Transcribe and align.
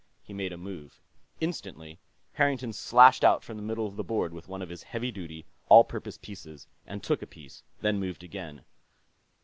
He 0.23 0.33
made 0.33 0.51
a 0.51 0.57
move. 0.57 0.99
Instantly, 1.39 1.99
Harrington 2.33 2.73
slashed 2.73 3.23
out 3.23 3.43
from 3.43 3.55
the 3.55 3.61
middle 3.61 3.85
of 3.85 3.97
the 3.97 4.03
board 4.03 4.33
with 4.33 4.47
one 4.47 4.63
of 4.63 4.69
his 4.69 4.81
heavy 4.81 5.11
duty, 5.11 5.45
all 5.69 5.83
purpose 5.83 6.17
pieces 6.17 6.65
and 6.87 7.03
took 7.03 7.21
a 7.21 7.27
piece, 7.27 7.61
then 7.81 7.99
moved 7.99 8.23
again. 8.23 8.63